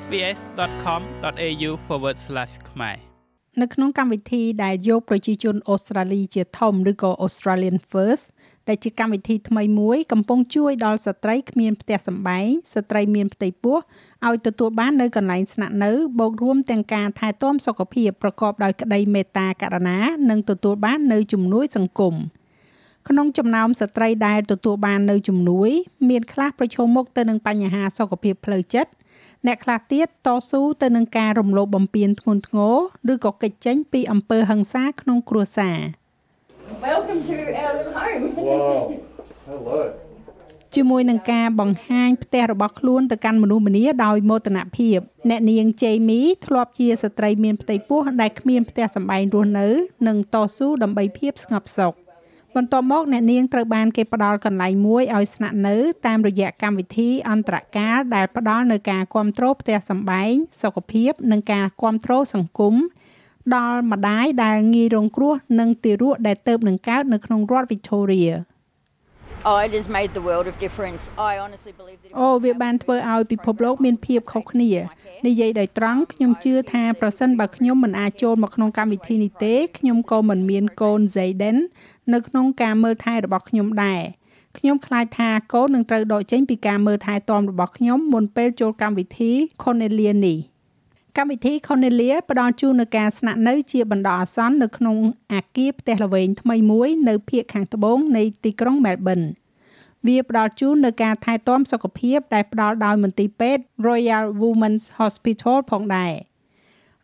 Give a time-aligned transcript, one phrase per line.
[0.00, 1.70] sbs.com.au/
[2.70, 2.96] ខ្មែរ
[3.60, 8.24] នៅក្នុងកម្មវិធីដែលយកប្រជាជនអូស្ត្រាលីជាធំឬក៏ Australian First
[8.68, 13.78] ដែលជាកម្មវិធីថ្មីមួយកំពុងជួយដល់ស្ត្រីគ្មានផ្ទះសម្បែងស្ត្រីមានផ្ទៃពោះ
[14.26, 19.98] ឲ្យទទួលបាននៅកន្លែងស្នាក់នៅបូករួមទាំងការថែទាំសុខភាពប្រកបដោយក្តីមេត្តាករុណា
[20.30, 22.14] និងទទួលបាននៅជំនួយសង្គម
[23.08, 25.70] ក្នុងចំណោមស្ត្រីដែលទទួលបាននៅជំនួយ
[26.08, 28.90] មានខ្លះប្រឈមមុខទៅនឹងបញ្ហាសុខភាពផ្លូវចិត្ត
[29.46, 32.58] អ្នកខ្លះទៀតតស៊ូទៅនឹងការរំលោភបំពានធ្ងន់ធ្ង
[33.08, 35.80] រឬក៏កិច្ចចេញពីអំពើហិង្សាក្នុងគ្រួសារ
[36.88, 38.24] Welcome to our little home.
[38.48, 38.82] Wow.
[39.48, 39.80] Hello.
[40.74, 44.98] ជាមួយនឹងការបង្ហាញផ្ទះរបស់ខ្លួនទៅកាន់មនុស្សម្នាដោយមោទនភាព
[45.30, 49.68] អ្នកនាង Jamie ធ្លាប់ជាស្ត្រីមានផ្ទៃពោះដែលគ្មានផ្ទះសម្បែងរស់នៅ
[50.08, 51.94] និងតស៊ូដើម្បីភាពស្ងប់សុខ
[52.56, 62.74] បន្ទាប់មកអ្នកនាងត្រូវបានគេផ្ដល់កន្លែងមួយឲ្យស្នាក់នៅតាមរយៈកម្មវិធីអន្តរការដែលផ្ដល់នូវការគ្រប់គ្រងផ្ទះសម្បែងសុខភាព និងការគ្រប់គ្រងសង្គម
[63.56, 68.32] ដល់ម្ដាយដែលងាយរងគ្រោះនិងទារកដែលទៅនឹងកើតនៅក្នុងរដ្ឋ Victoria
[72.20, 74.70] អូវាបានធ្វើឲ្យពិភពលោកមានភាពខុសគ្នា
[75.26, 81.56] និយាយដោយត្រង់ខ្ញុំជឿថាប្រសិនបើខ្ញុំមិនអាចចូលមកក្នុងកម្មវិធីនេះទេខ្ញុំក៏មិនមានកូន Zayden
[82.12, 84.02] នៅក្នុងការមើលថែរបស់ខ្ញុំដែរ
[84.58, 89.30] ខ្ញុំខ្លាចថាកូននឹងត្រូវដកចេញពីការមើលថែទាំរបស់ខ្ញុំមុនពេលចូលកម្មវិធី
[89.62, 90.51] Cornelia នេះ
[91.18, 94.96] កម្មវិធី Cornelia ផ្ដល់ជូននូវការស្នាក់នៅជាបណ្ដោះអាសន្ននៅក្នុង
[95.32, 99.26] អាគារផ្ទះល្វែងថ្មីមួយនៅភូមិខាងត្បូងនៃទីក្រុង Melbourne
[100.06, 106.12] វាផ្ដល់ជូននូវការថែទាំសុខភាពដែលផ្ដល់ដោយមន្ទីរពេទ្យ Royal Women's Hospital ផងដែរ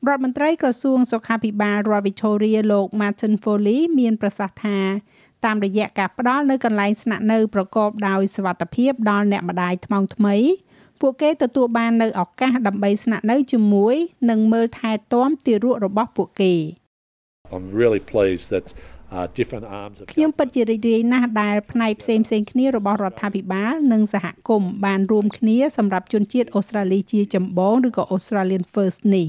[0.06, 4.78] រដ្ឋមន្ត្រីក្រសួងសុខាភិបាលរដ្ឋ Victoria លោក Martin Foley មានប្រសាសន៍ថា
[5.44, 10.36] តាមរយៈការផ្ដល់នៅកន្លែងស្នាក់នៅប្រកបដោយសុវត្ថិភាពដល់អ្នកម្ដាយថ្មោងថ្មី
[11.00, 13.94] ពួកគេទទួលបាននៅឱកាសដើម្បីស្នាក់នៅជាមួយ
[14.30, 16.54] និងមើលថែទាំទារករបស់ពួកគេ
[17.54, 18.66] I'm really pleased that
[19.16, 29.28] uh, different arms of ខ្ញុំពិតជារីករាយណាស់ដែលផ្នែកផ្សេងផ្សេងគ្នារបស់រដ្ឋាភិបាលនិងសហគមន៍បានរួមគ្នាសម្រាប់ជនជាតិអូស្ត្រាលីជាចម្បងឬក៏ Australian First នេះ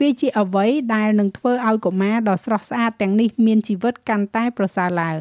[0.00, 5.20] វាជាអ្វីដែលនឹងធ្វើឲ្យកុមារដ៏ស្រស់ស្អាតទាំងនេះមានជីវិតកាន់តែប្រសើរឡើង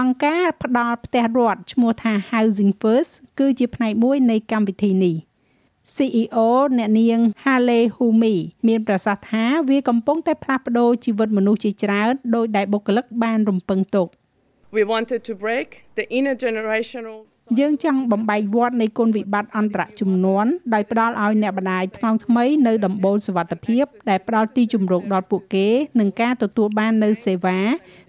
[0.00, 5.16] អង្គការផ្ដល់ផ្ទះរដ្ឋឈ្មោះថា Housing First គឺជាផ្នែកមួយនៃកម្មវិធីនេះ
[5.94, 6.38] CEO
[6.78, 8.34] អ្នកនាង Hale Humi
[8.68, 14.08] មានប្រសាសន៍ថាវាកំពុងតែផ្លាស់ប្ដូរជីវិតមនុស្សជាច្រើនដោយដែលបុគ្គលិកបានរំពឹងទុក
[14.76, 15.68] We wanted to break
[15.98, 17.18] the intergenerational
[17.58, 25.68] យើងចង់បំបែកវដ្តនៃគុណវិបត្តិអន្តរជំនាន់ដោយផ្ដល់ឲ្យអ្នកម្ដាយថ្មងថ្មីនៅដំបូលសុវត្ថិភាពដែលផ្ដល់ទីជម្រកដល់ពួកគេ
[26.00, 27.60] និងការទទួលបាននៅសេវា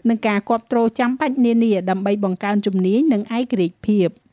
[0.09, 4.09] និងការគ្រប់គ្រងចាំបាច់នានាដើម្បីបង្កើនជំនាញនិងឯករាជ្យភាព។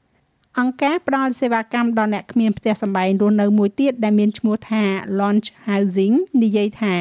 [0.61, 4.83] អង្គការផ្ដល់សេវាកម្មដល់អ្នកគ្មានផ្ទះសម្បែងរស់នៅមួយទៀតដែលមានឈ្មោះថា
[5.21, 6.95] Launch Housing និយាយថា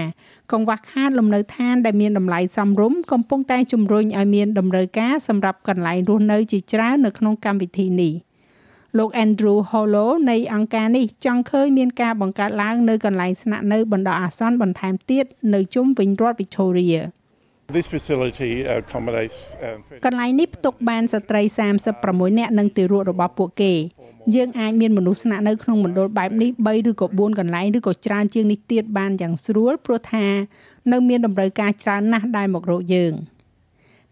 [0.52, 8.14] កង្វះខាតលំនៅឋានដែលមានតម្លៃសមរម្យកំពុងតែជំរុញឲ្យមានតម្រូវការសម្រាប់កន្លែងរស់នៅជាច្រើននៅក្នុងកម្មវិធីនេះ
[8.98, 17.02] លោក Andrew Hollow នៃអង្គការនេះចង់ឃើញមានការបង្កើតឡើងនៅកន្លែងស្នាក់នៅបណ្ដោះអាសន្នបន្ថែមទៀតនៅជុំវិញរដ្ឋ Victoria
[17.76, 21.42] This facility accommodates um, កន្លែងនេះផ្ទុកបានស្ត្រី
[21.90, 23.74] 36នាក់និងទារករបស់ពួកគេ
[24.36, 30.26] យើងអាចមានមនុស្សស្នាក់នៅក្នុងមណ្ឌលបែបនេះ3ឬក៏4កន្លែងឬក៏ច្រើនជាងនេះទៀតបានយ៉ាងស្រួលព្រោះថា
[30.92, 33.14] នៅមានតម្រូវការច្រើនណាស់ដែលមករកយើង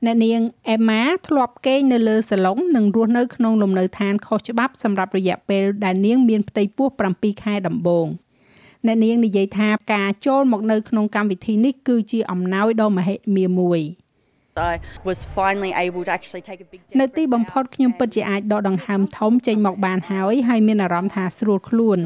[0.06, 8.08] អ្នកនាងអេម៉ាធ្លាប់គេងនៅលើសាឡុងនិងរស់នៅក្នុងលំនៅឋានខុសច្បាប់សម្រាប់រយៈពេលដែលនាងមានផ្ទៃពោះ7ខែដំបូង។
[8.88, 13.82] អ្នកនាងនិយាយថាការចូលមកនៅក្នុងកម្មវិធីនេះគឺជាអំណោយដ៏មហិមាមួយ
[14.74, 14.80] I
[15.10, 22.00] was finally able to actually take a big នៅទីបំផុតខ្ញុំពិតជាអាចដកដង្ហើមធំចេញមកបានហើយហើយមានអារម្មណ៍ថាស្រួលខ្លួន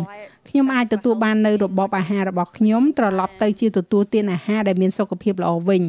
[0.49, 5.81] ខ្ញុំអាចទទួលបាននៅរបបអាហាររបស់ខ្ញុំត្រឡប់ទៅជាទទួលទានអាហារដែលមានសុខភាពល្អវិញ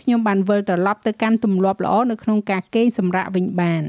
[0.00, 3.84] ខ្ញុំបានវិលត្រឡប់ទៅកាន់ទម្លាប់ល្អនៅក្នុងការគេងសម្រាកវិញបាន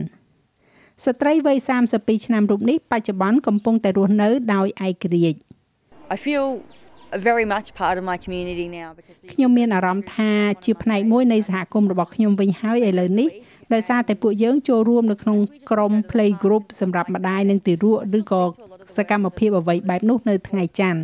[1.05, 1.57] ស្ត្រីវ័យ
[1.91, 5.40] 32ឆ្នាំរូបនេះបច្ចុប្បន្នកំពុងតែរស់នៅដោយឯករាជ្យ
[6.13, 6.61] I feel
[7.17, 10.31] very much part of my community now because ខ្ញុំមានអារម្មណ៍ថា
[10.66, 13.29] ជាផ្នែកមួយនៃសហគមន៍របស់ខ្ញុំវិញហើយឥឡូវនេះ
[13.73, 15.37] ដោយសារតែពួកយើងចូលរួមនៅក្នុង
[15.72, 18.43] ក្រុម play group សម្រាប់ម្ដាយនិងទារកឬក៏
[18.97, 21.02] សកម្មភាពអ្វីបែបនោះនៅថ្ងៃច័ន្ទ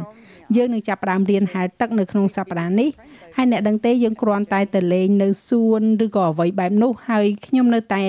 [0.56, 2.90] យើងនឹងចាប់ផ្ដើមរៀនហែលទឹកនៅក្នុងសប្តាហ៍នេះ
[3.38, 8.04] ហើយអ្នកដឹងទេយើងគ្រាន់តែទៅលេងនៅសួនឬក៏អ្វីបែបនោះហើយខ្ញុំនៅតែ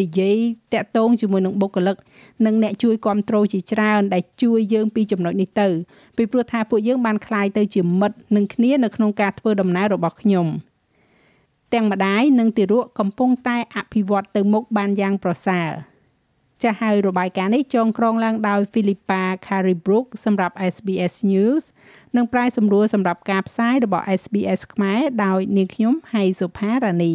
[0.00, 0.38] និយាយ
[0.74, 1.96] តាក់ទងជាមួយនឹងបុគ្គលិក
[2.46, 5.68] និងអ្នកជួយគ្រប់គ្រងជាច្រើនដែលជួយយើងពីចំណុចនេះទៅ
[6.16, 10.46] ពីព្រោះថាពួកយើងបានคลายទៅជាមិត្តនឹងគ្នានៅក្នុងការធ្វើដំណើររបស់ខ្ញុំ
[11.74, 15.70] ទាំងម្ដាយនិងទារកកំពុងតែអភិវឌ្ឍទៅមុខបានយ៉ាងប្រសើរ
[16.62, 21.64] ចាស់ហើយរបាយការណ៍នេះចងក្រងឡើងដោយ Philippa Caribrook សម្រាប់ SBS News
[22.16, 27.14] និងប្រាយសម្រួលសម្រាប់ការផ្សាយរបស់ SBS ខ្មែរដោយនាងខ្ញុំហៃសុផារ៉ានី